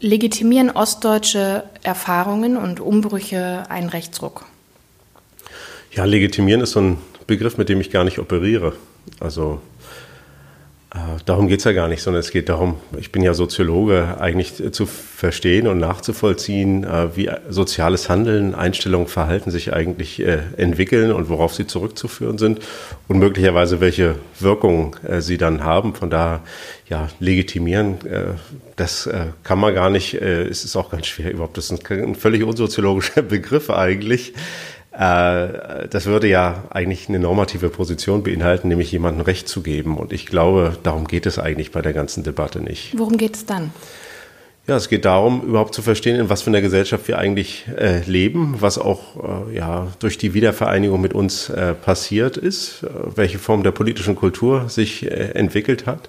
[0.00, 4.46] Legitimieren ostdeutsche Erfahrungen und Umbrüche einen Rechtsruck?
[5.92, 8.74] Ja, legitimieren ist so ein Begriff, mit dem ich gar nicht operiere.
[9.18, 9.60] Also
[11.24, 14.72] darum geht es ja gar nicht, sondern es geht darum, ich bin ja Soziologe, eigentlich
[14.72, 21.28] zu verstehen und nachzuvollziehen, äh, wie soziales Handeln, Einstellungen, Verhalten sich eigentlich äh, entwickeln und
[21.28, 22.60] worauf sie zurückzuführen sind
[23.06, 25.94] und möglicherweise welche Wirkungen sie dann haben.
[25.94, 26.40] Von daher,
[26.88, 27.98] ja, legitimieren,
[28.76, 29.08] das
[29.42, 33.22] kann man gar nicht, es ist auch ganz schwer überhaupt, das ist ein völlig unsoziologischer
[33.30, 34.32] Begriff eigentlich.
[34.92, 39.96] Äh, das würde ja eigentlich eine normative Position beinhalten, nämlich jemandem Recht zu geben.
[39.96, 42.98] Und ich glaube, darum geht es eigentlich bei der ganzen Debatte nicht.
[42.98, 43.72] Worum geht es dann?
[44.66, 48.02] Ja, es geht darum, überhaupt zu verstehen, in was für einer Gesellschaft wir eigentlich äh,
[48.02, 53.38] leben, was auch äh, ja, durch die Wiedervereinigung mit uns äh, passiert ist, äh, welche
[53.38, 56.08] Form der politischen Kultur sich äh, entwickelt hat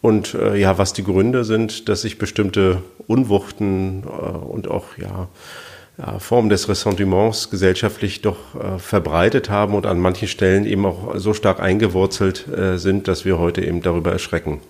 [0.00, 5.28] und ja, was die Gründe sind, dass sich bestimmte Unwuchten und auch ja,
[5.98, 11.16] ja, Formen des Ressentiments gesellschaftlich doch äh, verbreitet haben und an manchen Stellen eben auch
[11.16, 14.60] so stark eingewurzelt äh, sind, dass wir heute eben darüber erschrecken.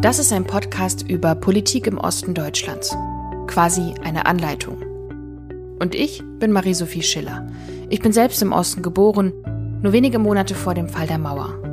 [0.00, 2.96] Das ist ein Podcast über Politik im Osten Deutschlands.
[3.46, 4.82] Quasi eine Anleitung.
[5.78, 7.46] Und ich bin Marie-Sophie Schiller.
[7.88, 9.32] Ich bin selbst im Osten geboren,
[9.82, 11.71] nur wenige Monate vor dem Fall der Mauer.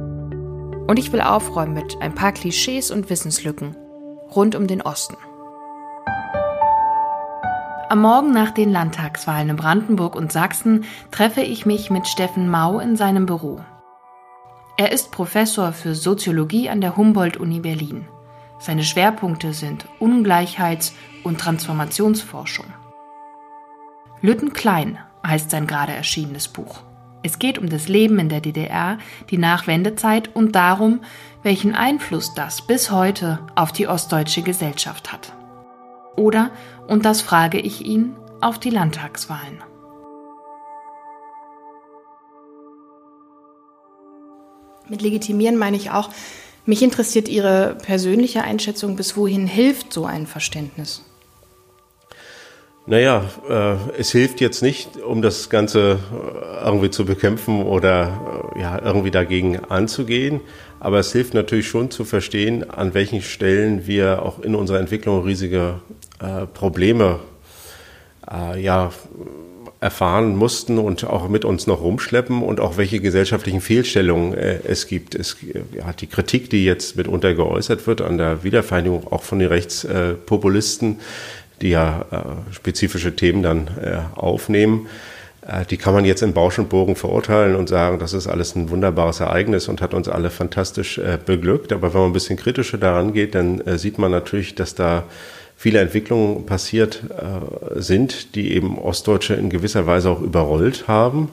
[0.90, 3.78] Und ich will aufräumen mit ein paar Klischees und Wissenslücken
[4.36, 5.16] rund um den Osten.
[7.90, 12.80] Am Morgen nach den Landtagswahlen in Brandenburg und Sachsen treffe ich mich mit Steffen Mau
[12.80, 13.60] in seinem Büro.
[14.78, 18.08] Er ist Professor für Soziologie an der Humboldt-Uni Berlin.
[18.58, 22.66] Seine Schwerpunkte sind Ungleichheits- und Transformationsforschung.
[24.22, 26.82] Lütten Klein heißt sein gerade erschienenes Buch.
[27.22, 28.98] Es geht um das Leben in der DDR,
[29.30, 31.02] die Nachwendezeit und darum,
[31.44, 35.34] welchen Einfluss das bis heute auf die ostdeutsche Gesellschaft hat.
[36.16, 36.52] Oder,
[36.88, 39.64] und das frage ich ihn, auf die Landtagswahlen.
[44.88, 46.10] Mit legitimieren meine ich auch,
[46.66, 51.04] mich interessiert Ihre persönliche Einschätzung, bis wohin hilft so ein Verständnis?
[52.90, 58.62] Naja, äh, es hilft jetzt nicht, um das Ganze äh, irgendwie zu bekämpfen oder äh,
[58.62, 60.42] ja, irgendwie dagegen anzugehen.
[60.80, 65.24] Aber es hilft natürlich schon zu verstehen, an welchen Stellen wir auch in unserer Entwicklung
[65.24, 65.82] riesige
[66.20, 67.20] äh, Probleme
[68.28, 68.90] äh, ja,
[69.80, 74.88] erfahren mussten und auch mit uns noch rumschleppen und auch welche gesellschaftlichen Fehlstellungen äh, es
[74.88, 75.14] gibt.
[75.14, 75.38] Es,
[75.78, 80.98] ja, die Kritik, die jetzt mitunter geäußert wird an der Wiedervereinigung, auch von den Rechtspopulisten,
[81.62, 84.88] die ja äh, spezifische Themen dann äh, aufnehmen.
[85.46, 88.56] Äh, die kann man jetzt in Bausch und Bogen verurteilen und sagen, das ist alles
[88.56, 91.74] ein wunderbares Ereignis und hat uns alle fantastisch äh, beglückt.
[91.74, 95.04] Aber wenn man ein bisschen kritischer daran geht, dann äh, sieht man natürlich, dass da
[95.56, 101.30] viele Entwicklungen passiert äh, sind, die eben Ostdeutsche in gewisser Weise auch überrollt haben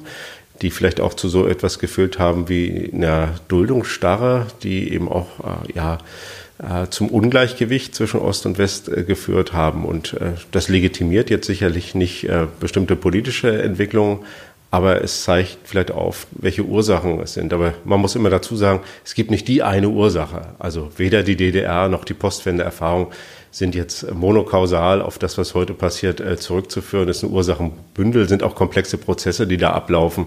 [0.62, 5.72] die vielleicht auch zu so etwas geführt haben wie einer Duldungsstarre, die eben auch äh,
[5.74, 5.98] ja
[6.90, 9.84] zum Ungleichgewicht zwischen Ost und West äh, geführt haben.
[9.84, 12.28] Und äh, das legitimiert jetzt sicherlich nicht
[12.60, 14.20] bestimmte politische Entwicklungen,
[14.70, 17.52] aber es zeigt vielleicht auf, welche Ursachen es sind.
[17.52, 20.48] Aber man muss immer dazu sagen, es gibt nicht die eine Ursache.
[20.58, 23.12] Also weder die DDR noch die Postwendeerfahrung
[23.50, 27.06] sind jetzt monokausal auf das, was heute passiert, zurückzuführen.
[27.06, 30.26] Das sind Ursachenbündel, sind auch komplexe Prozesse, die da ablaufen.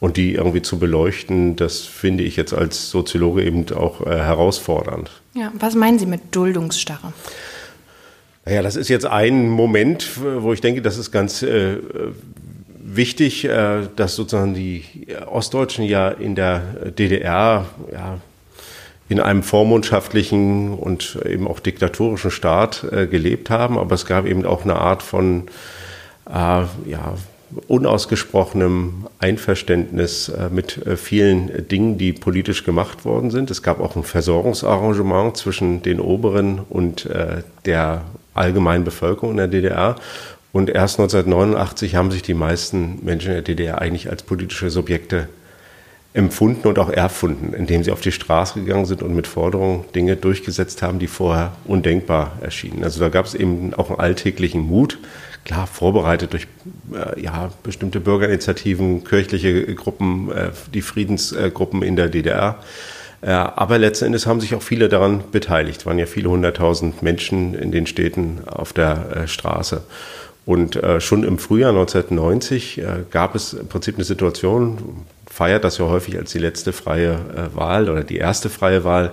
[0.00, 5.10] Und die irgendwie zu beleuchten, das finde ich jetzt als Soziologe eben auch äh, herausfordernd.
[5.34, 7.12] Ja, was meinen Sie mit Duldungsstarre?
[8.44, 11.78] Naja, das ist jetzt ein Moment, wo ich denke, das ist ganz äh,
[12.96, 14.84] wichtig, äh, dass sozusagen die
[15.26, 16.60] Ostdeutschen ja in der
[16.98, 18.18] DDR ja,
[19.08, 23.78] in einem vormundschaftlichen und eben auch diktatorischen Staat äh, gelebt haben.
[23.78, 25.44] Aber es gab eben auch eine Art von
[26.28, 27.14] äh, ja,
[27.68, 33.50] unausgesprochenem Einverständnis äh, mit äh, vielen Dingen, die politisch gemacht worden sind.
[33.50, 38.02] Es gab auch ein Versorgungsarrangement zwischen den Oberen und äh, der
[38.34, 39.96] allgemeinen Bevölkerung in der DDR.
[40.52, 45.28] Und erst 1989 haben sich die meisten Menschen in der DDR eigentlich als politische Subjekte
[46.12, 50.14] empfunden und auch erfunden, indem sie auf die Straße gegangen sind und mit Forderungen Dinge
[50.14, 52.84] durchgesetzt haben, die vorher undenkbar erschienen.
[52.84, 54.98] Also da gab es eben auch einen alltäglichen Mut,
[55.44, 56.46] klar vorbereitet durch
[56.92, 62.58] äh, ja, bestimmte Bürgerinitiativen, kirchliche Gruppen, äh, die Friedensgruppen in der DDR.
[63.24, 65.80] Äh, aber letzten Endes haben sich auch viele daran beteiligt.
[65.80, 69.82] Es waren ja viele hunderttausend Menschen in den Städten auf der äh, Straße.
[70.44, 75.78] Und äh, schon im Frühjahr 1990 äh, gab es im Prinzip eine Situation, feiert das
[75.78, 77.18] ja häufig als die letzte freie
[77.54, 79.12] Wahl oder die erste freie Wahl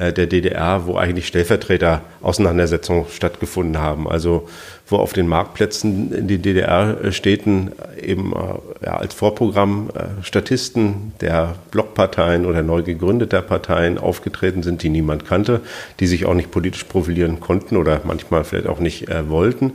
[0.00, 4.08] der DDR, wo eigentlich Stellvertreter Auseinandersetzungen stattgefunden haben.
[4.08, 4.48] Also
[4.90, 11.54] wo auf den Marktplätzen in den DDR-Städten eben äh, ja, als Vorprogramm äh, Statisten der
[11.70, 15.60] Blockparteien oder neu gegründeter Parteien aufgetreten sind, die niemand kannte,
[16.00, 19.72] die sich auch nicht politisch profilieren konnten oder manchmal vielleicht auch nicht äh, wollten.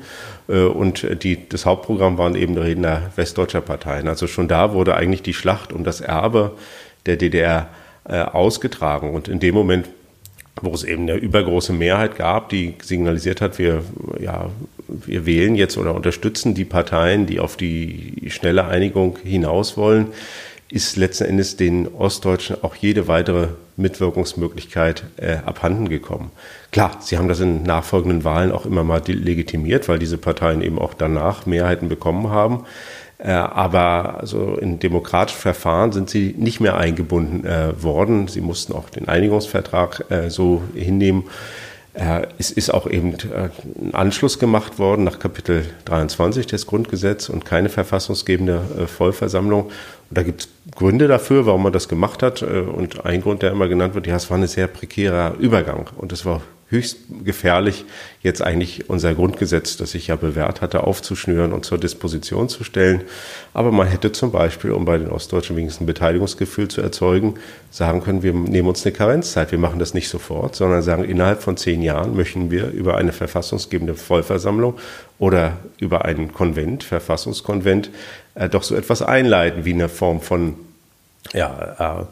[0.50, 4.07] Äh, und die, das Hauptprogramm waren eben Redner westdeutscher Parteien.
[4.07, 6.51] Also schon da wurde eigentlich die Schlacht um das Erbe
[7.06, 7.69] der DDR
[8.07, 9.12] äh, ausgetragen.
[9.12, 9.88] Und in dem Moment
[10.62, 13.84] wo es eben eine übergroße Mehrheit gab, die signalisiert hat, wir,
[14.19, 14.50] ja,
[14.88, 20.07] wir wählen jetzt oder unterstützen die Parteien, die auf die schnelle Einigung hinaus wollen,
[20.69, 26.31] ist letzten Endes den Ostdeutschen auch jede weitere Mitwirkungsmöglichkeit äh, abhanden gekommen.
[26.72, 30.80] Klar, sie haben das in nachfolgenden Wahlen auch immer mal legitimiert, weil diese Parteien eben
[30.80, 32.66] auch danach Mehrheiten bekommen haben.
[33.25, 38.27] Äh, aber also in demokratischen Verfahren sind sie nicht mehr eingebunden äh, worden.
[38.27, 41.24] Sie mussten auch den Einigungsvertrag äh, so hinnehmen.
[42.38, 47.69] Es ist auch eben ein Anschluss gemacht worden nach Kapitel 23 des Grundgesetzes und keine
[47.69, 49.68] verfassungsgebende Vollversammlung.
[49.68, 49.72] Und
[50.10, 52.44] da gibt es Gründe dafür, warum man das gemacht hat.
[52.44, 55.86] Und ein Grund, der immer genannt wird, ja, es war ein sehr prekärer Übergang.
[55.95, 57.86] Und es war höchst gefährlich,
[58.22, 63.04] jetzt eigentlich unser Grundgesetz, das sich ja bewährt hatte, aufzuschnüren und zur Disposition zu stellen.
[63.54, 67.36] Aber man hätte zum Beispiel, um bei den Ostdeutschen wenigstens ein Beteiligungsgefühl zu erzeugen,
[67.70, 69.52] sagen können, wir nehmen uns eine Karenzzeit.
[69.52, 73.12] Wir machen das nicht sofort, sondern sagen, innerhalb von zehn Jahren möchten wir über eine
[73.12, 74.76] verfassungsgebende Vollversammlung
[75.20, 77.92] oder über einen Konvent, Verfassungskonvent,
[78.34, 80.56] äh, doch so etwas einleiten wie eine Form von
[81.34, 82.08] ja,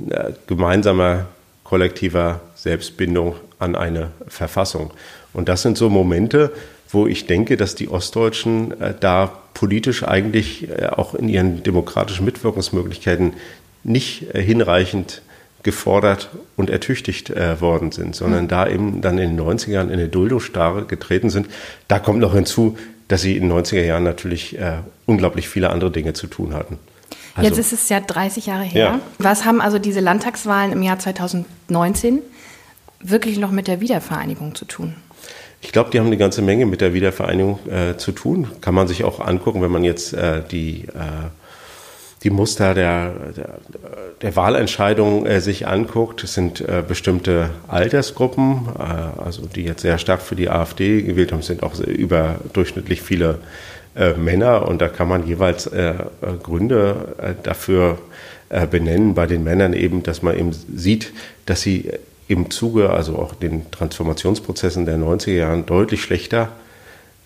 [0.00, 1.26] äh, gemeinsamer
[1.62, 4.92] kollektiver Selbstbindung an eine Verfassung.
[5.32, 6.52] Und das sind so Momente,
[6.90, 12.24] wo ich denke, dass die Ostdeutschen äh, da politisch eigentlich äh, auch in ihren demokratischen
[12.24, 13.34] Mitwirkungsmöglichkeiten
[13.84, 15.22] nicht äh, hinreichend
[15.62, 18.48] gefordert und ertüchtigt äh, worden sind, sondern mhm.
[18.48, 21.48] da eben dann in den 90er Jahren in eine Duldungsstarre getreten sind.
[21.88, 22.78] Da kommt noch hinzu,
[23.08, 26.78] dass sie in den 90er Jahren natürlich äh, unglaublich viele andere Dinge zu tun hatten.
[27.34, 28.84] Also, Jetzt ist es ja 30 Jahre her.
[28.84, 29.00] Ja.
[29.18, 32.20] Was haben also diese Landtagswahlen im Jahr 2019
[33.00, 34.94] wirklich noch mit der Wiedervereinigung zu tun?
[35.60, 38.48] Ich glaube, die haben eine ganze Menge mit der Wiedervereinigung äh, zu tun.
[38.60, 41.30] Kann man sich auch angucken, wenn man jetzt äh, die, äh,
[42.22, 43.58] die Muster der, der,
[44.22, 46.22] der Wahlentscheidung äh, sich anguckt.
[46.22, 51.32] Es sind äh, bestimmte Altersgruppen, äh, also die jetzt sehr stark für die AfD gewählt
[51.32, 53.38] haben, sind auch überdurchschnittlich viele
[54.16, 55.68] Männer und da kann man jeweils
[56.44, 57.98] Gründe dafür
[58.70, 59.14] benennen.
[59.14, 61.12] Bei den Männern eben, dass man eben sieht,
[61.46, 61.90] dass sie
[62.28, 66.50] im Zuge, also auch den Transformationsprozessen der 90er Jahren deutlich schlechter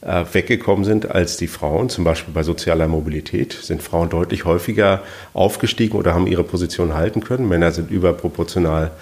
[0.01, 1.89] äh, weggekommen sind als die Frauen.
[1.89, 5.03] Zum Beispiel bei sozialer Mobilität sind Frauen deutlich häufiger
[5.35, 7.49] aufgestiegen oder haben ihre Position halten können.
[7.49, 8.93] Männer sind überproportional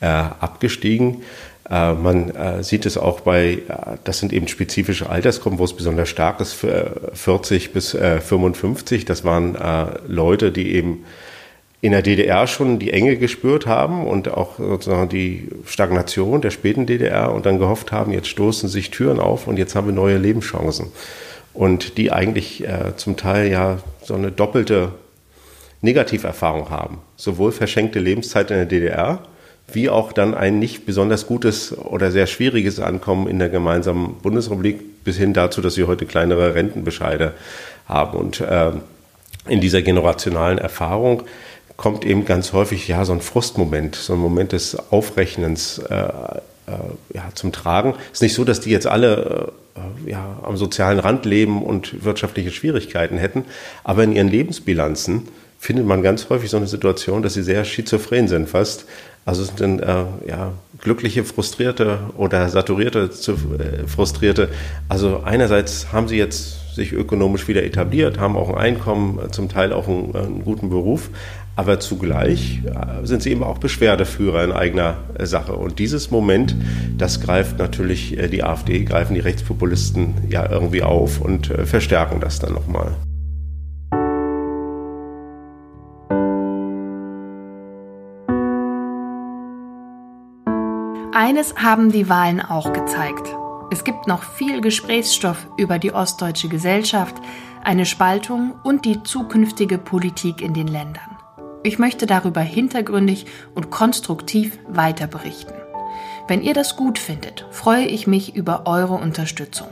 [0.00, 1.22] äh, abgestiegen.
[1.70, 5.74] Äh, man äh, sieht es auch bei, äh, das sind eben spezifische Altersgruppen, wo es
[5.74, 9.04] besonders stark ist, für 40 bis 55.
[9.04, 9.56] Das waren
[10.06, 11.04] Leute, die eben
[11.82, 16.86] in der DDR schon die Enge gespürt haben und auch sozusagen die Stagnation der späten
[16.86, 20.16] DDR und dann gehofft haben, jetzt stoßen sich Türen auf und jetzt haben wir neue
[20.16, 20.92] Lebenschancen.
[21.52, 24.92] Und die eigentlich äh, zum Teil ja so eine doppelte
[25.80, 26.98] Negativerfahrung haben.
[27.16, 29.24] Sowohl verschenkte Lebenszeit in der DDR,
[29.72, 35.02] wie auch dann ein nicht besonders gutes oder sehr schwieriges Ankommen in der gemeinsamen Bundesrepublik,
[35.02, 37.32] bis hin dazu, dass sie heute kleinere Rentenbescheide
[37.88, 38.16] haben.
[38.16, 38.70] Und äh,
[39.48, 41.24] in dieser generationalen Erfahrung
[41.82, 46.02] kommt eben ganz häufig ja so ein Frustmoment, so ein Moment des Aufrechnens äh, äh,
[47.12, 47.94] ja, zum Tragen.
[48.12, 52.04] Es ist nicht so, dass die jetzt alle äh, ja, am sozialen Rand leben und
[52.04, 53.46] wirtschaftliche Schwierigkeiten hätten,
[53.82, 55.26] aber in ihren Lebensbilanzen
[55.58, 58.84] findet man ganz häufig so eine Situation, dass sie sehr schizophren sind fast.
[59.24, 64.50] Also es sind äh, ja, glückliche Frustrierte oder saturierte zu, äh, Frustrierte.
[64.88, 69.72] Also einerseits haben sie jetzt sich ökonomisch wieder etabliert, haben auch ein Einkommen, zum Teil
[69.72, 71.10] auch einen, einen guten Beruf,
[71.54, 75.54] aber zugleich äh, sind sie eben auch Beschwerdeführer in eigener äh, Sache.
[75.54, 76.56] Und dieses Moment,
[76.96, 82.38] das greift natürlich äh, die AfD, greifen die Rechtspopulisten ja irgendwie auf und verstärken das
[82.38, 82.94] dann nochmal.
[91.14, 93.28] Eines haben die Wahlen auch gezeigt.
[93.70, 97.14] Es gibt noch viel Gesprächsstoff über die ostdeutsche Gesellschaft,
[97.62, 101.11] eine Spaltung und die zukünftige Politik in den Ländern.
[101.64, 105.54] Ich möchte darüber hintergründig und konstruktiv weiter berichten.
[106.26, 109.68] Wenn ihr das gut findet, freue ich mich über eure Unterstützung.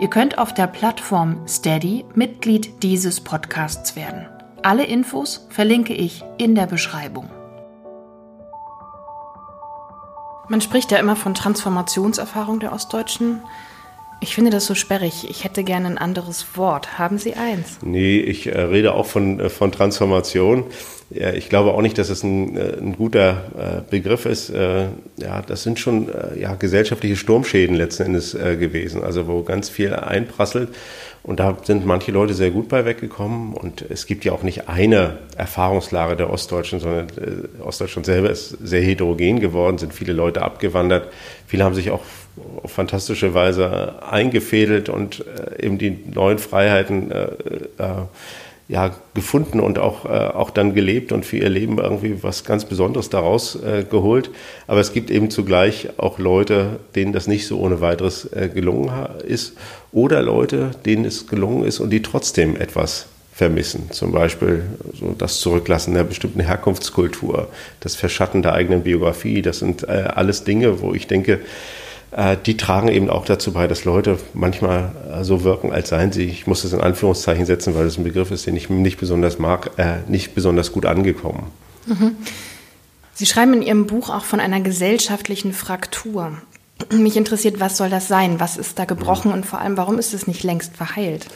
[0.00, 4.26] Ihr könnt auf der Plattform Steady Mitglied dieses Podcasts werden.
[4.62, 7.28] Alle Infos verlinke ich in der Beschreibung.
[10.48, 13.42] Man spricht ja immer von Transformationserfahrung der Ostdeutschen.
[14.20, 15.28] Ich finde das so sperrig.
[15.30, 16.98] Ich hätte gerne ein anderes Wort.
[16.98, 17.78] Haben Sie eins?
[17.82, 20.64] Nee, ich äh, rede auch von, äh, von Transformation.
[21.10, 24.50] Ja, ich glaube auch nicht, dass es ein, äh, ein guter äh, Begriff ist.
[24.50, 29.68] Äh, ja, das sind schon äh, ja, gesellschaftliche Sturmschäden letzten Endes gewesen, also wo ganz
[29.68, 30.70] viel einprasselt.
[31.28, 33.52] Und da sind manche Leute sehr gut bei weggekommen.
[33.52, 37.08] Und es gibt ja auch nicht eine Erfahrungslage der Ostdeutschen, sondern
[37.62, 41.12] Ostdeutschland selber ist sehr heterogen geworden, sind viele Leute abgewandert.
[41.46, 42.00] Viele haben sich auch
[42.62, 47.24] auf fantastische Weise eingefädelt und äh, eben die neuen Freiheiten äh,
[47.76, 48.06] äh,
[48.68, 52.66] ja, gefunden und auch, äh, auch dann gelebt und für ihr Leben irgendwie was ganz
[52.66, 54.30] Besonderes daraus äh, geholt.
[54.66, 58.90] Aber es gibt eben zugleich auch Leute, denen das nicht so ohne weiteres äh, gelungen
[59.26, 59.54] ist
[59.90, 63.90] oder Leute, denen es gelungen ist und die trotzdem etwas vermissen.
[63.90, 67.48] Zum Beispiel so das Zurücklassen der bestimmten Herkunftskultur,
[67.80, 69.40] das Verschatten der eigenen Biografie.
[69.42, 71.38] Das sind alles Dinge, wo ich denke, äh,
[72.46, 76.24] die tragen eben auch dazu bei, dass Leute manchmal äh, so wirken, als seien sie,
[76.24, 79.38] ich muss das in Anführungszeichen setzen, weil das ein Begriff ist, den ich nicht besonders
[79.38, 81.50] mag, äh, nicht besonders gut angekommen.
[81.86, 82.16] Mhm.
[83.12, 86.32] Sie schreiben in Ihrem Buch auch von einer gesellschaftlichen Fraktur.
[86.90, 88.38] Mich interessiert, was soll das sein?
[88.38, 91.26] Was ist da gebrochen und vor allem, warum ist es nicht längst verheilt?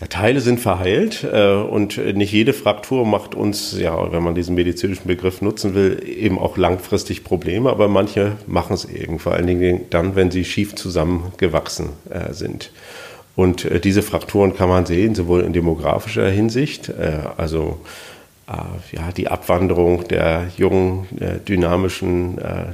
[0.00, 4.54] Ja, Teile sind verheilt äh, und nicht jede Fraktur macht uns, ja, wenn man diesen
[4.54, 9.48] medizinischen Begriff nutzen will, eben auch langfristig Probleme, aber manche machen es eben, vor allen
[9.48, 12.70] Dingen dann, wenn sie schief zusammengewachsen äh, sind.
[13.34, 17.80] Und äh, diese Frakturen kann man sehen, sowohl in demografischer Hinsicht, äh, also
[18.92, 22.72] ja, die Abwanderung der jungen, äh, dynamischen, äh,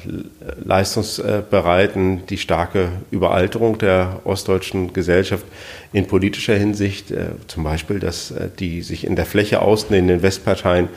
[0.64, 5.44] leistungsbereiten, die starke Überalterung der ostdeutschen Gesellschaft
[5.92, 7.12] in politischer Hinsicht,
[7.46, 10.88] zum Beispiel, dass die sich in der Fläche ausdehnenden Westparteien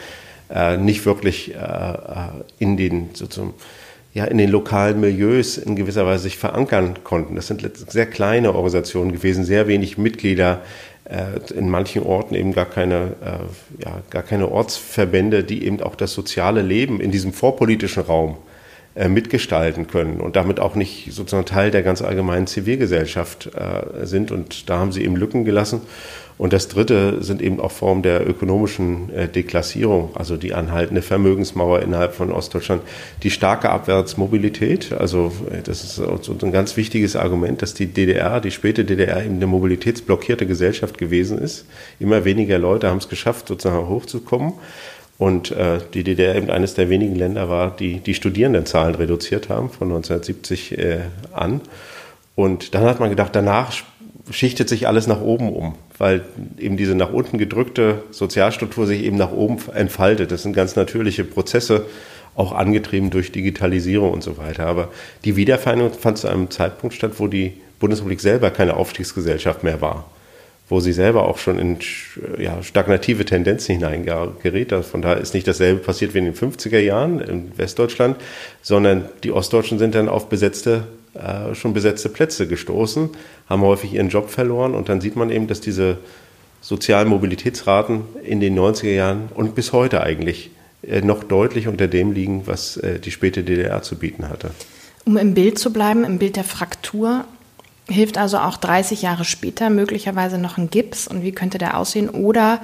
[0.80, 1.54] nicht wirklich
[2.58, 3.54] in den sozusagen
[4.18, 7.36] ja, in den lokalen Milieus in gewisser Weise sich verankern konnten.
[7.36, 10.97] Das sind sehr kleine Organisationen gewesen, sehr wenig Mitglieder, äh,
[11.56, 16.14] in manchen Orten eben gar keine, äh, ja, gar keine Ortsverbände, die eben auch das
[16.14, 18.38] soziale Leben in diesem vorpolitischen Raum
[18.96, 23.50] äh, mitgestalten können und damit auch nicht sozusagen Teil der ganz allgemeinen Zivilgesellschaft
[24.04, 24.32] sind.
[24.32, 25.82] Und da haben sie eben Lücken gelassen.
[26.38, 31.82] Und das Dritte sind eben auch Formen der ökonomischen äh, Deklassierung, also die anhaltende Vermögensmauer
[31.82, 32.84] innerhalb von Ostdeutschland,
[33.24, 34.94] die starke Abwärtsmobilität.
[34.94, 39.26] Also äh, das ist so ein ganz wichtiges Argument, dass die DDR, die späte DDR
[39.26, 41.66] eben eine mobilitätsblockierte Gesellschaft gewesen ist.
[42.00, 44.54] Immer weniger Leute haben es geschafft, sozusagen hochzukommen.
[45.18, 49.72] Und äh, die DDR eben eines der wenigen Länder war, die die Studierendenzahlen reduziert haben
[49.72, 51.00] von 1970 äh,
[51.34, 51.62] an.
[52.36, 53.74] Und dann hat man gedacht, danach
[54.30, 56.26] schichtet sich alles nach oben um, weil
[56.58, 60.32] eben diese nach unten gedrückte Sozialstruktur sich eben nach oben entfaltet.
[60.32, 61.86] Das sind ganz natürliche Prozesse,
[62.36, 64.68] auch angetrieben durch Digitalisierung und so weiter.
[64.68, 64.90] Aber
[65.26, 70.10] die Wiedervereinigung fand zu einem Zeitpunkt statt, wo die Bundesrepublik selber keine Aufstiegsgesellschaft mehr war,
[70.70, 71.78] wo sie selber auch schon in
[72.38, 74.72] ja, stagnative Tendenzen hineingerät.
[74.86, 78.18] Von daher ist nicht dasselbe passiert wie in den 50er Jahren in Westdeutschland,
[78.62, 80.84] sondern die Ostdeutschen sind dann auf besetzte
[81.18, 83.10] äh, schon besetzte Plätze gestoßen,
[83.50, 85.98] haben häufig ihren Job verloren und dann sieht man eben, dass diese
[86.62, 90.52] sozialen Mobilitätsraten in den 90er Jahren und bis heute eigentlich
[90.84, 94.52] äh, noch deutlich unter dem liegen, was äh, die späte DDR zu bieten hatte.
[95.06, 97.26] Um im Bild zu bleiben, im Bild der Fraktur,
[97.90, 102.10] hilft also auch 30 Jahre später möglicherweise noch ein Gips und wie könnte der aussehen?
[102.10, 102.62] Oder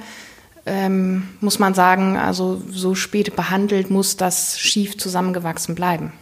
[0.66, 6.12] ähm, muss man sagen, also so spät behandelt muss das schief zusammengewachsen bleiben?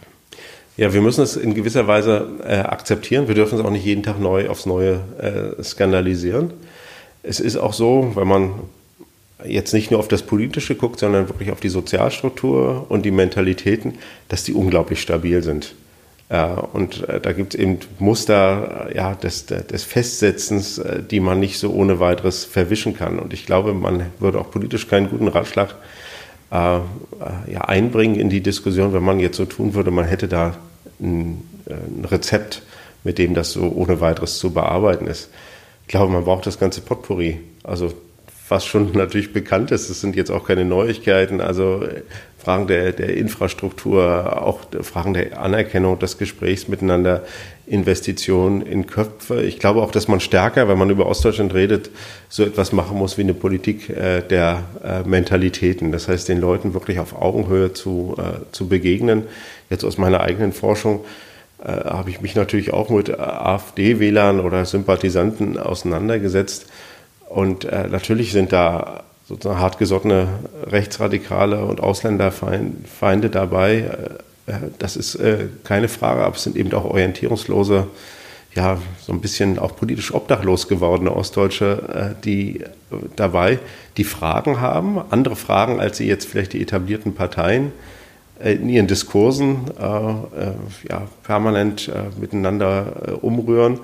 [0.75, 3.27] Ja, wir müssen es in gewisser Weise äh, akzeptieren.
[3.27, 6.51] Wir dürfen es auch nicht jeden Tag neu aufs Neue äh, skandalisieren.
[7.21, 8.53] Es ist auch so, wenn man
[9.45, 13.99] jetzt nicht nur auf das Politische guckt, sondern wirklich auf die Sozialstruktur und die Mentalitäten,
[14.29, 15.75] dass die unglaublich stabil sind.
[16.29, 21.19] Äh, und äh, da gibt es eben Muster äh, ja, des, des Festsetzens, äh, die
[21.19, 23.19] man nicht so ohne weiteres verwischen kann.
[23.19, 25.73] Und ich glaube, man würde auch politisch keinen guten Ratschlag äh,
[26.53, 30.55] ja, einbringen in die Diskussion, wenn man jetzt so tun würde, man hätte da
[30.99, 32.61] ein, äh, ein Rezept,
[33.03, 35.29] mit dem das so ohne weiteres zu bearbeiten ist.
[35.81, 37.39] Ich glaube, man braucht das ganze Potpourri.
[37.63, 37.93] Also
[38.49, 41.39] was schon natürlich bekannt ist, das sind jetzt auch keine Neuigkeiten.
[41.39, 41.83] Also
[42.37, 47.23] Fragen der, der Infrastruktur, auch Fragen der Anerkennung des Gesprächs miteinander,
[47.65, 49.41] Investitionen in Köpfe.
[49.43, 51.89] Ich glaube auch, dass man stärker, wenn man über Ostdeutschland redet,
[52.27, 55.93] so etwas machen muss wie eine Politik äh, der äh, Mentalitäten.
[55.93, 59.23] Das heißt, den Leuten wirklich auf Augenhöhe zu, äh, zu begegnen.
[59.69, 61.05] Jetzt aus meiner eigenen Forschung
[61.63, 66.65] äh, habe ich mich natürlich auch mit AfD-Wählern oder Sympathisanten auseinandergesetzt.
[67.33, 70.27] Und äh, natürlich sind da sozusagen hartgesottene
[70.67, 73.89] Rechtsradikale und Ausländerfeinde dabei.
[74.77, 75.17] Das ist
[75.63, 77.87] keine Frage, aber es sind eben auch orientierungslose
[78.53, 82.65] ja, so ein bisschen auch politisch obdachlos gewordene Ostdeutsche, die
[83.15, 83.59] dabei,
[83.95, 87.71] die Fragen haben, andere Fragen, als sie jetzt vielleicht die etablierten Parteien
[88.43, 93.79] in ihren Diskursen äh, ja, permanent äh, miteinander äh, umrühren,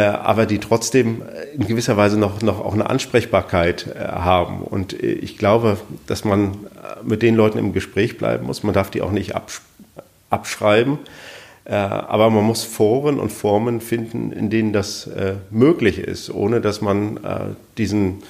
[0.00, 1.22] aber die trotzdem
[1.56, 4.62] in gewisser Weise noch, noch auch eine Ansprechbarkeit haben.
[4.62, 6.56] Und ich glaube, dass man
[7.04, 8.64] mit den Leuten im Gespräch bleiben muss.
[8.64, 9.60] Man darf die auch nicht absch
[10.30, 10.98] abschreiben.
[11.64, 15.08] aber man muss Foren und Formen finden, in denen das
[15.50, 17.20] möglich ist, ohne dass man
[17.78, 18.24] diesen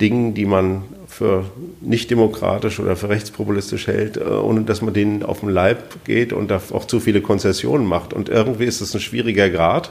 [0.00, 1.44] Dingen, die man für
[1.80, 6.32] nicht demokratisch oder für rechtspopulistisch hält, äh, ohne dass man denen auf den Leib geht
[6.32, 8.12] und da auch zu viele Konzessionen macht.
[8.12, 9.90] Und irgendwie ist es ein schwieriger Grad.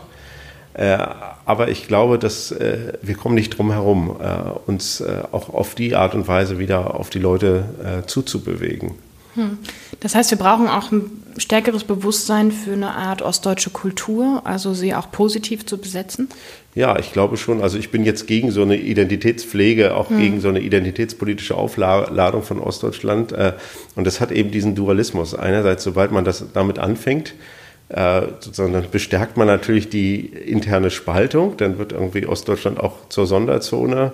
[0.74, 0.98] Äh,
[1.46, 4.16] aber ich glaube, dass äh, wir kommen nicht drum herum,
[4.68, 8.92] uns auch auf die Art und Weise wieder auf die Leute zuzubewegen.
[9.36, 9.58] Hm.
[10.00, 14.94] Das heißt, wir brauchen auch ein stärkeres Bewusstsein für eine Art ostdeutsche Kultur, also sie
[14.96, 16.30] auch positiv zu besetzen?
[16.76, 17.62] Ja, ich glaube schon.
[17.62, 20.18] Also ich bin jetzt gegen so eine Identitätspflege, auch hm.
[20.18, 23.32] gegen so eine identitätspolitische Aufladung von Ostdeutschland.
[23.32, 23.54] Äh,
[23.96, 25.36] und das hat eben diesen Dualismus.
[25.36, 27.34] Einerseits, sobald man das damit anfängt,
[27.90, 28.22] äh,
[28.56, 31.58] dann bestärkt man natürlich die interne Spaltung.
[31.58, 34.14] Dann wird irgendwie Ostdeutschland auch zur Sonderzone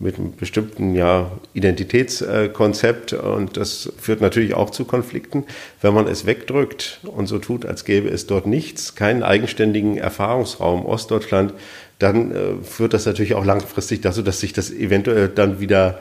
[0.00, 5.44] mit einem bestimmten ja, Identitätskonzept und das führt natürlich auch zu Konflikten.
[5.82, 10.86] Wenn man es wegdrückt und so tut, als gäbe es dort nichts, keinen eigenständigen Erfahrungsraum
[10.86, 11.52] Ostdeutschland,
[11.98, 16.00] dann äh, führt das natürlich auch langfristig dazu, dass sich das eventuell dann wieder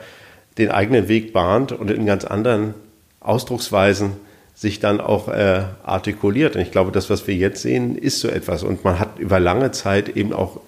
[0.57, 2.75] den eigenen Weg bahnt und in ganz anderen
[3.19, 4.13] Ausdrucksweisen
[4.59, 6.57] sich dann auch äh, artikuliert.
[6.57, 8.61] Und ich glaube, das, was wir jetzt sehen, ist so etwas.
[8.61, 10.59] Und man hat über lange Zeit eben auch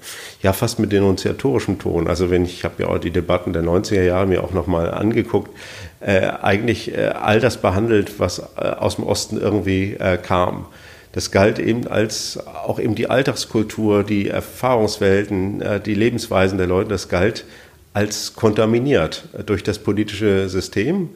[0.41, 3.63] ja fast mit denunziatorischem Ton, also wenn ich, ich habe ja auch die Debatten der
[3.63, 5.51] 90er Jahre mir auch nochmal angeguckt,
[6.00, 10.67] äh, eigentlich äh, all das behandelt, was äh, aus dem Osten irgendwie äh, kam.
[11.12, 16.91] Das galt eben als auch eben die Alltagskultur, die Erfahrungswelten, äh, die Lebensweisen der Leute,
[16.91, 17.43] das galt
[17.91, 21.10] als kontaminiert durch das politische System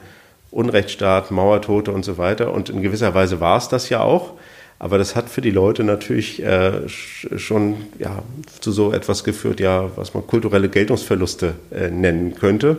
[0.56, 2.54] Unrechtsstaat, Mauertote und so weiter.
[2.54, 4.34] Und in gewisser Weise war es das ja auch.
[4.80, 8.24] Aber das hat für die Leute natürlich äh, schon ja,
[8.62, 12.78] zu so etwas geführt, ja, was man kulturelle Geltungsverluste äh, nennen könnte.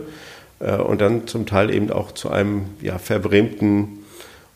[0.59, 3.99] Äh, und dann zum Teil eben auch zu einem ja, verbrämten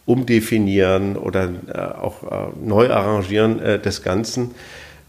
[0.05, 4.55] Umdefinieren oder äh, auch äh, Neuarrangieren äh, des Ganzen.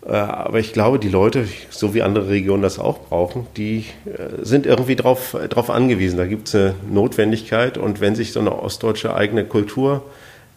[0.06, 4.44] Äh, aber ich glaube, die Leute, so wie andere Regionen das auch brauchen, die äh,
[4.44, 6.16] sind irgendwie darauf drauf angewiesen.
[6.16, 7.78] Da gibt es eine Notwendigkeit.
[7.78, 10.02] Und wenn sich so eine ostdeutsche eigene Kultur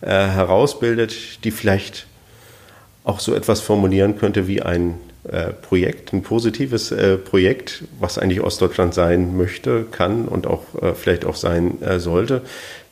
[0.02, 2.08] äh, herausbildet, die vielleicht
[3.04, 4.96] auch so etwas formulieren könnte wie ein
[5.28, 10.94] äh, Projekt, ein positives äh, Projekt, was eigentlich Ostdeutschland sein möchte, kann und auch äh,
[10.94, 12.42] vielleicht auch sein sollte,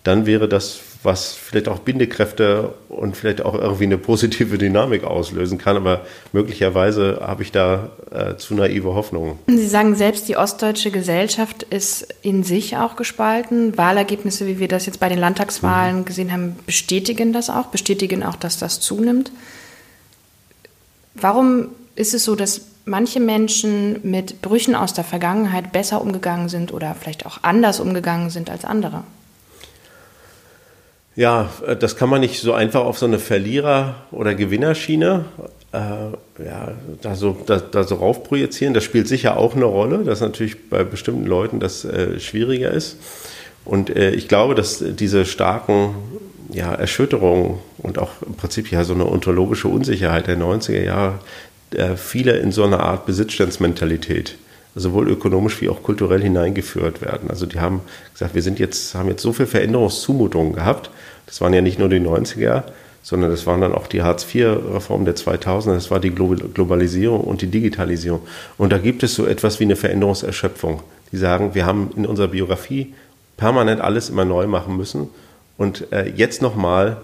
[0.04, 5.58] dann wäre das was vielleicht auch Bindekräfte und vielleicht auch irgendwie eine positive Dynamik auslösen
[5.58, 5.78] kann.
[5.78, 9.40] Aber möglicherweise habe ich da äh, zu naive Hoffnungen.
[9.48, 13.78] Sie sagen selbst, die ostdeutsche Gesellschaft ist in sich auch gespalten.
[13.78, 16.06] Wahlergebnisse, wie wir das jetzt bei den Landtagswahlen mhm.
[16.06, 19.32] gesehen haben, bestätigen das auch, bestätigen auch, dass das zunimmt.
[21.16, 26.74] Warum ist es so, dass manche Menschen mit Brüchen aus der Vergangenheit besser umgegangen sind
[26.74, 29.04] oder vielleicht auch anders umgegangen sind als andere?
[31.16, 35.26] Ja, äh, das kann man nicht so einfach auf so eine Verlierer- oder Gewinnerschiene
[35.74, 35.78] äh,
[36.46, 36.72] ja,
[37.02, 38.74] da, so, da, da so raufprojizieren.
[38.74, 42.98] Das spielt sicher auch eine Rolle, dass natürlich bei bestimmten Leuten das äh, schwieriger ist.
[43.66, 45.96] Und äh, ich glaube, dass diese starken
[46.52, 51.20] ja, Erschütterungen und auch im Prinzip ja so eine ontologische Unsicherheit der 90er Jahre
[51.72, 54.36] äh, viele in so eine Art Besitzstandsmentalität
[54.76, 57.30] sowohl ökonomisch wie auch kulturell hineingeführt werden.
[57.30, 57.82] Also die haben
[58.14, 60.90] gesagt, wir sind jetzt, haben jetzt so viel Veränderungszumutungen gehabt.
[61.26, 62.64] Das waren ja nicht nur die 90er,
[63.04, 67.48] sondern das waren dann auch die Hartz-IV-Reformen der 2000er, das war die Globalisierung und die
[67.48, 68.22] Digitalisierung.
[68.58, 70.82] Und da gibt es so etwas wie eine Veränderungserschöpfung.
[71.12, 72.94] Die sagen, wir haben in unserer Biografie
[73.38, 75.10] permanent alles immer neu machen müssen
[75.58, 76.98] und äh, jetzt nochmal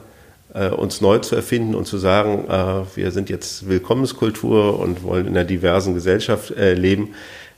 [0.53, 5.27] äh, uns neu zu erfinden und zu sagen, äh, wir sind jetzt Willkommenskultur und wollen
[5.27, 7.09] in einer diversen Gesellschaft äh, leben,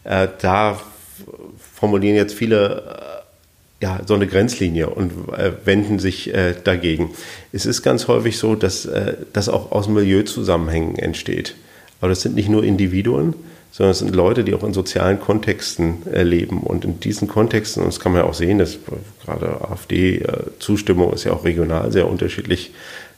[0.03, 0.79] äh, da
[1.75, 3.21] formulieren jetzt viele äh,
[3.81, 7.11] ja, so eine Grenzlinie und äh, wenden sich äh, dagegen.
[7.51, 11.55] Es ist ganz häufig so, dass äh, das auch aus Milieuzusammenhängen entsteht.
[11.99, 13.33] Aber das sind nicht nur Individuen,
[13.71, 16.61] sondern es sind Leute, die auch in sozialen Kontexten äh, leben.
[16.61, 18.77] Und in diesen Kontexten, und das kann man ja auch sehen, dass
[19.25, 22.71] gerade AfD-Zustimmung ist ja auch regional sehr unterschiedlich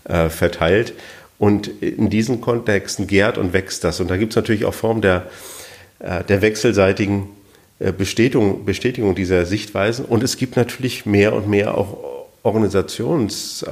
[0.06, 0.94] verteilt.
[1.40, 4.02] Und in diesen Kontexten gärt und wächst das.
[4.02, 5.28] Und da gibt es natürlich auch Formen der
[6.00, 7.30] der wechselseitigen
[7.98, 10.06] Bestätigung, Bestätigung dieser Sichtweisen.
[10.06, 11.98] Und es gibt natürlich mehr und mehr auch
[12.44, 13.64] Organisations-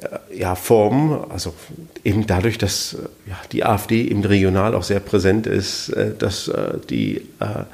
[0.00, 1.54] äh, ja, Formen, also
[2.02, 6.78] eben dadurch, dass ja, die AfD eben regional auch sehr präsent ist, äh, dass äh,
[6.90, 7.64] die äh,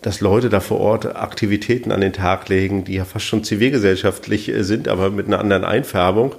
[0.00, 4.50] dass Leute da vor Ort Aktivitäten an den Tag legen, die ja fast schon zivilgesellschaftlich
[4.60, 6.34] sind, aber mit einer anderen Einfärbung.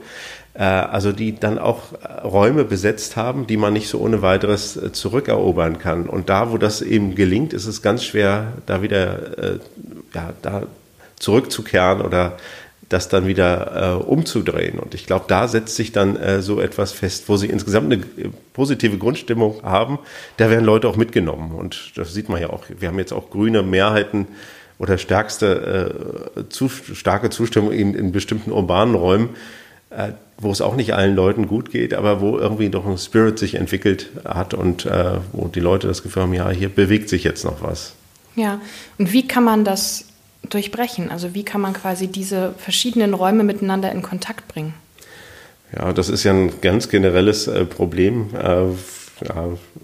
[0.57, 6.07] Also die dann auch Räume besetzt haben, die man nicht so ohne weiteres zurückerobern kann.
[6.07, 9.59] Und da, wo das eben gelingt, ist es ganz schwer, da wieder
[10.13, 10.63] ja, da
[11.17, 12.37] zurückzukehren oder
[12.89, 14.79] das dann wieder äh, umzudrehen.
[14.79, 18.03] Und ich glaube, da setzt sich dann äh, so etwas fest, wo sie insgesamt eine
[18.53, 19.99] positive Grundstimmung haben.
[20.37, 21.51] Da werden Leute auch mitgenommen.
[21.51, 22.65] Und das sieht man ja auch.
[22.79, 24.27] Wir haben jetzt auch grüne Mehrheiten
[24.77, 29.29] oder stärkste, äh, zu, starke Zustimmung in, in bestimmten urbanen Räumen,
[29.95, 33.39] äh, wo es auch nicht allen Leuten gut geht, aber wo irgendwie doch ein Spirit
[33.39, 37.23] sich entwickelt hat und äh, wo die Leute das Gefühl haben, ja, hier bewegt sich
[37.23, 37.93] jetzt noch was.
[38.35, 38.59] Ja,
[38.97, 40.05] und wie kann man das
[40.49, 41.09] durchbrechen?
[41.09, 44.73] Also wie kann man quasi diese verschiedenen Räume miteinander in Kontakt bringen?
[45.75, 48.29] Ja, das ist ja ein ganz generelles äh, Problem.
[48.35, 48.73] Äh,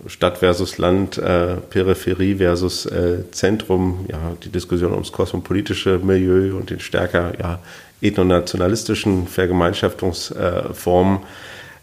[0.07, 6.69] Stadt versus Land, äh, Peripherie versus äh, Zentrum, ja, die Diskussion ums kosmopolitische Milieu und
[6.69, 7.59] den stärker ja,
[8.01, 11.19] ethnonationalistischen Vergemeinschaftungsformen.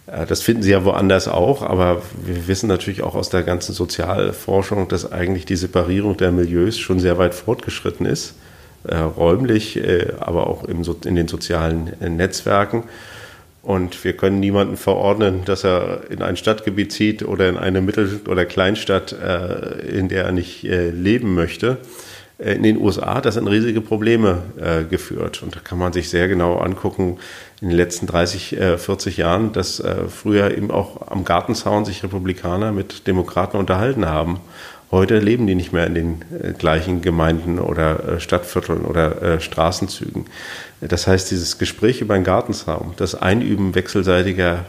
[0.07, 3.73] Äh, das finden Sie ja woanders auch, aber wir wissen natürlich auch aus der ganzen
[3.73, 8.35] Sozialforschung, dass eigentlich die Separierung der Milieus schon sehr weit fortgeschritten ist
[8.85, 10.83] äh, räumlich, äh, aber auch in
[11.15, 12.85] den sozialen Netzwerken.
[13.63, 18.21] Und wir können niemanden verordnen, dass er in ein Stadtgebiet zieht oder in eine Mittel-
[18.27, 19.15] oder Kleinstadt,
[19.93, 21.77] in der er nicht leben möchte.
[22.39, 24.43] Äh, in den USA, das sind riesige Probleme
[24.89, 25.43] geführt.
[25.43, 27.19] Und da kann man sich sehr genau angucken,
[27.61, 33.09] in den letzten 30, 40 Jahren, dass früher eben auch am Gartenzaun sich Republikaner mit
[33.09, 34.41] Demokraten unterhalten haben
[34.91, 39.41] Heute leben die nicht mehr in den äh, gleichen Gemeinden oder äh, Stadtvierteln oder äh,
[39.41, 40.25] Straßenzügen.
[40.81, 44.65] Das heißt, dieses Gespräch über einen Gartenzaun, das Einüben wechselseitiger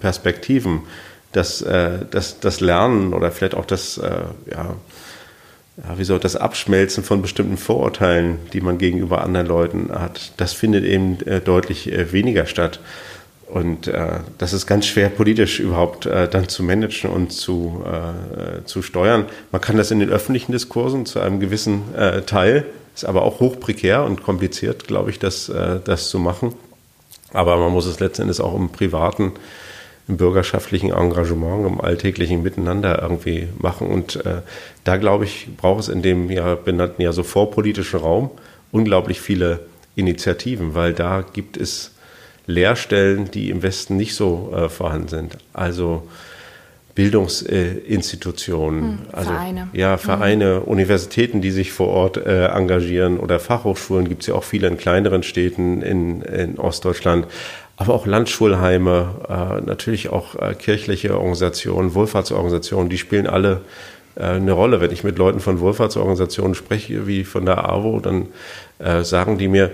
[0.00, 0.82] Perspektiven,
[1.30, 1.64] das,
[2.10, 4.00] das, das Lernen oder vielleicht auch das,
[4.50, 4.74] ja,
[5.76, 10.52] ja, wie soll das Abschmelzen von bestimmten Vorurteilen, die man gegenüber anderen Leuten hat, das
[10.52, 12.80] findet eben deutlich weniger statt.
[13.46, 18.64] Und äh, das ist ganz schwer politisch überhaupt äh, dann zu managen und zu, äh,
[18.64, 19.26] zu steuern.
[19.52, 23.40] Man kann das in den öffentlichen Diskursen zu einem gewissen äh, Teil, ist aber auch
[23.40, 26.54] hoch prekär und kompliziert, glaube ich, das, äh, das zu machen.
[27.32, 29.32] Aber man muss es letzten Endes auch im privaten,
[30.06, 33.86] im bürgerschaftlichen Engagement, im alltäglichen Miteinander irgendwie machen.
[33.88, 34.42] Und äh,
[34.84, 38.30] da, glaube ich, braucht es in dem ja benannten ja so vorpolitischen Raum
[38.70, 39.60] unglaublich viele
[39.96, 41.92] Initiativen, weil da gibt es
[42.46, 45.38] Lehrstellen, die im Westen nicht so äh, vorhanden sind.
[45.52, 46.06] Also
[46.94, 49.68] Bildungsinstitutionen, hm, also Vereine.
[49.72, 50.62] ja Vereine, hm.
[50.64, 54.76] Universitäten, die sich vor Ort äh, engagieren oder Fachhochschulen gibt es ja auch viele in
[54.76, 57.26] kleineren Städten in, in Ostdeutschland,
[57.76, 63.62] aber auch Landschulheime, äh, natürlich auch äh, kirchliche Organisationen, Wohlfahrtsorganisationen, die spielen alle
[64.14, 64.80] äh, eine Rolle.
[64.80, 68.28] Wenn ich mit Leuten von Wohlfahrtsorganisationen spreche, wie von der AWO, dann
[68.78, 69.72] äh, sagen die mir,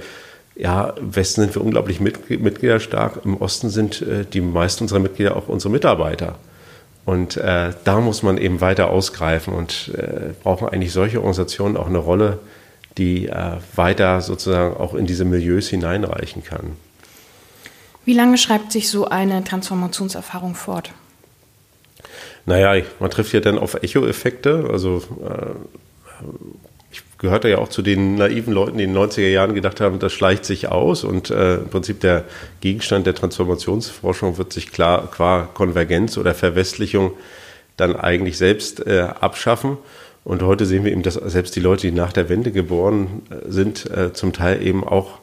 [0.56, 5.36] ja, im Westen sind wir unglaublich mitgliederstark, im Osten sind äh, die meisten unserer Mitglieder
[5.36, 6.36] auch unsere Mitarbeiter.
[7.10, 11.88] Und äh, da muss man eben weiter ausgreifen und äh, brauchen eigentlich solche Organisationen auch
[11.88, 12.38] eine Rolle,
[12.98, 16.76] die äh, weiter sozusagen auch in diese Milieus hineinreichen kann.
[18.04, 20.92] Wie lange schreibt sich so eine Transformationserfahrung fort?
[22.46, 24.68] Naja, man trifft ja dann auf Echo-Effekte.
[24.70, 25.02] Also
[27.20, 29.98] äh, gehörte ja auch zu den naiven Leuten, die in den 90er Jahren gedacht haben,
[29.98, 32.24] das schleicht sich aus und äh, im Prinzip der
[32.60, 37.12] Gegenstand der Transformationsforschung wird sich klar qua Konvergenz oder Verwestlichung
[37.76, 39.78] dann eigentlich selbst äh, abschaffen.
[40.22, 43.50] Und heute sehen wir eben, dass selbst die Leute, die nach der Wende geboren äh,
[43.50, 45.18] sind, äh, zum Teil eben auch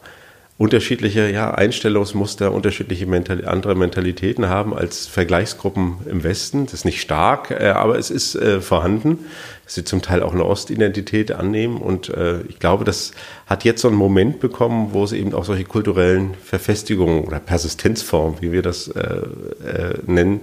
[0.58, 6.66] unterschiedliche ja, Einstellungsmuster, unterschiedliche Mental andere Mentalitäten haben als Vergleichsgruppen im Westen.
[6.66, 9.20] Das ist nicht stark, äh, aber es ist äh, vorhanden,
[9.66, 11.78] dass sie zum Teil auch eine Ostidentität annehmen.
[11.78, 13.12] Und äh, ich glaube, das
[13.46, 18.42] hat jetzt so einen Moment bekommen, wo es eben auch solche kulturellen Verfestigungen oder Persistenzformen,
[18.42, 20.42] wie wir das äh, äh, nennen,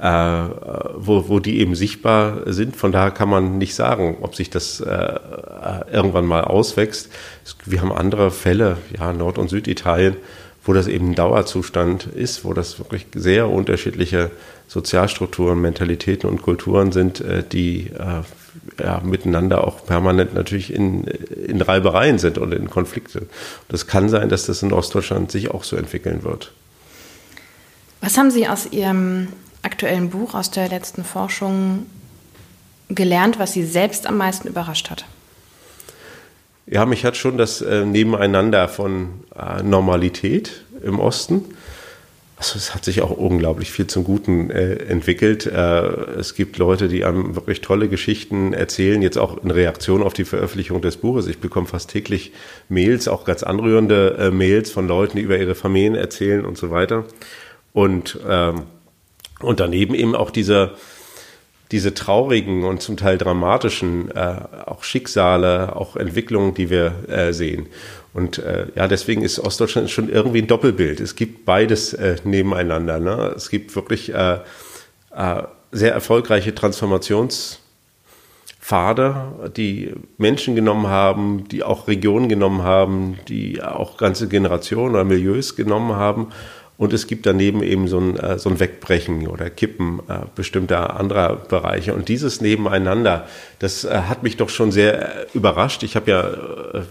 [0.00, 2.76] wo, wo die eben sichtbar sind.
[2.76, 7.10] Von daher kann man nicht sagen, ob sich das äh, äh, irgendwann mal auswächst.
[7.64, 10.16] Wir haben andere Fälle, ja, Nord- und Süditalien,
[10.64, 14.30] wo das eben ein Dauerzustand ist, wo das wirklich sehr unterschiedliche
[14.68, 21.60] Sozialstrukturen, Mentalitäten und Kulturen sind, äh, die äh, ja, miteinander auch permanent natürlich in, in
[21.60, 23.26] Reibereien sind und in Konflikte.
[23.68, 26.52] Das kann sein, dass das in Ostdeutschland sich auch so entwickeln wird.
[28.00, 29.28] Was haben Sie aus Ihrem
[29.68, 31.84] aktuellen Buch, aus der letzten Forschung
[32.88, 35.04] gelernt, was Sie selbst am meisten überrascht hat?
[36.66, 41.44] Ja, mich hat schon das äh, Nebeneinander von äh, Normalität im Osten.
[42.36, 45.44] Also es hat sich auch unglaublich viel zum Guten äh, entwickelt.
[45.44, 45.82] Äh,
[46.18, 50.24] es gibt Leute, die einem wirklich tolle Geschichten erzählen, jetzt auch in Reaktion auf die
[50.24, 51.26] Veröffentlichung des Buches.
[51.26, 52.32] Ich bekomme fast täglich
[52.70, 56.70] Mails, auch ganz anrührende äh, Mails von Leuten, die über ihre Familien erzählen und so
[56.70, 57.04] weiter.
[57.74, 58.62] Und, ähm,
[59.40, 60.72] und daneben eben auch dieser
[61.70, 67.66] diese traurigen und zum Teil dramatischen äh, auch Schicksale, auch Entwicklungen, die wir äh, sehen.
[68.14, 71.00] Und äh, ja, deswegen ist Ostdeutschland schon irgendwie ein Doppelbild.
[71.00, 73.00] Es gibt beides äh, nebeneinander.
[73.00, 73.34] Ne?
[73.36, 74.38] Es gibt wirklich äh,
[75.14, 83.98] äh, sehr erfolgreiche Transformationspfade, die Menschen genommen haben, die auch Regionen genommen haben, die auch
[83.98, 86.28] ganze Generationen oder Milieus genommen haben
[86.78, 90.98] und es gibt daneben eben so ein, äh, so ein Wegbrechen oder Kippen äh, bestimmter
[90.98, 91.92] anderer Bereiche.
[91.92, 93.26] Und dieses Nebeneinander,
[93.58, 95.82] das äh, hat mich doch schon sehr überrascht.
[95.82, 96.30] Ich habe ja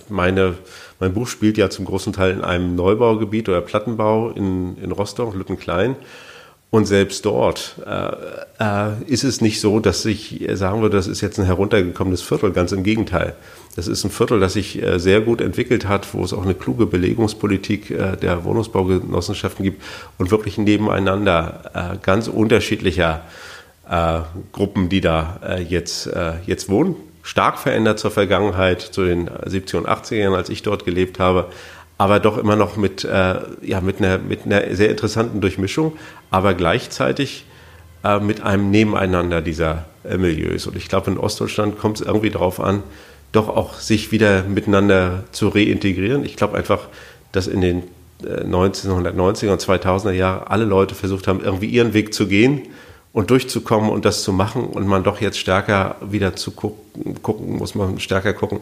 [0.10, 0.56] meine,
[1.00, 5.34] mein Buch spielt ja zum großen Teil in einem Neubaugebiet oder Plattenbau in, in Rostock,
[5.34, 5.95] Lüttenklein.
[6.69, 8.12] Und selbst dort äh,
[8.60, 12.52] äh, ist es nicht so, dass ich sagen würde, das ist jetzt ein heruntergekommenes Viertel.
[12.52, 13.36] Ganz im Gegenteil.
[13.78, 16.56] Das ist ein Viertel, das sich äh, sehr gut entwickelt hat, wo es auch eine
[16.56, 19.84] kluge Belegungspolitik äh, der Wohnungsbaugenossenschaften gibt
[20.18, 23.22] und wirklich nebeneinander äh, ganz unterschiedlicher
[24.52, 26.10] Gruppen, die da jetzt,
[26.46, 26.98] jetzt wohnen.
[27.24, 31.46] Stark verändert zur Vergangenheit, zu den 70er und 80er Jahren, als ich dort gelebt habe
[31.98, 35.98] aber doch immer noch mit, äh, ja, mit, einer, mit einer sehr interessanten Durchmischung,
[36.30, 37.46] aber gleichzeitig
[38.04, 40.68] äh, mit einem Nebeneinander dieser äh, Milieus.
[40.68, 42.84] Und ich glaube, in Ostdeutschland kommt es irgendwie darauf an,
[43.32, 46.26] doch auch sich wieder miteinander zu reintegrieren.
[46.26, 46.88] Ich glaube einfach,
[47.32, 47.84] dass in den
[48.24, 52.63] 1990er äh, und 2000er Jahren alle Leute versucht haben, irgendwie ihren Weg zu gehen
[53.13, 57.58] und durchzukommen und das zu machen und man doch jetzt stärker wieder zu gucken, gucken
[57.58, 58.60] muss man stärker gucken,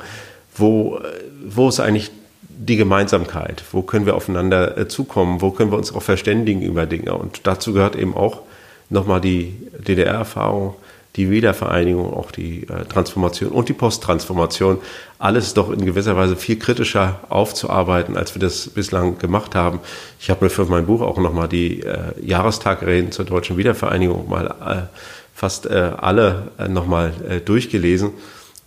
[0.56, 1.00] wo,
[1.46, 2.12] wo ist eigentlich
[2.58, 6.86] die Gemeinsamkeit, wo können wir aufeinander äh, zukommen, wo können wir uns auch verständigen über
[6.86, 7.14] Dinge.
[7.16, 8.42] Und dazu gehört eben auch
[8.90, 10.76] nochmal die DDR-Erfahrung,
[11.16, 14.80] die Wiedervereinigung, auch die äh, Transformation und die Posttransformation.
[15.18, 19.80] Alles doch in gewisser Weise viel kritischer aufzuarbeiten, als wir das bislang gemacht haben.
[20.20, 24.48] Ich habe mir für mein Buch auch nochmal die äh, Jahrestagreden zur deutschen Wiedervereinigung mal
[24.48, 24.98] äh,
[25.34, 28.12] fast äh, alle äh, nochmal äh, durchgelesen.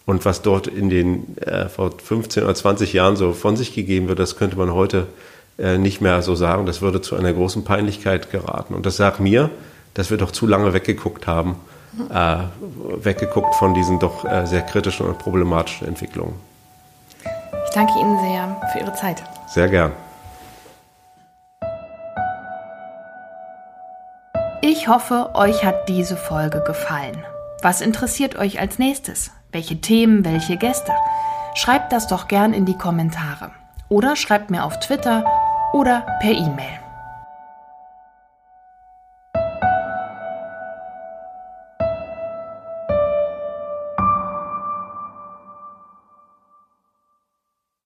[0.07, 4.09] Und was dort in den äh, vor 15 oder 20 Jahren so von sich gegeben
[4.09, 5.07] wird, das könnte man heute
[5.59, 6.65] äh, nicht mehr so sagen.
[6.65, 8.73] Das würde zu einer großen Peinlichkeit geraten.
[8.73, 9.51] Und das sagt mir,
[9.93, 11.57] dass wir doch zu lange weggeguckt haben,
[12.11, 12.37] äh,
[13.05, 16.35] weggeguckt von diesen doch äh, sehr kritischen und problematischen Entwicklungen.
[17.67, 19.23] Ich danke Ihnen sehr für Ihre Zeit.
[19.47, 19.93] Sehr gern.
[24.61, 27.25] Ich hoffe, euch hat diese Folge gefallen.
[27.63, 29.31] Was interessiert euch als nächstes?
[29.53, 30.93] Welche Themen, welche Gäste?
[31.55, 33.51] Schreibt das doch gern in die Kommentare.
[33.89, 35.25] Oder schreibt mir auf Twitter
[35.73, 36.79] oder per E-Mail.